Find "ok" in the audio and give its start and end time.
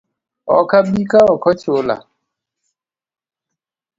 0.57-0.71, 1.33-1.43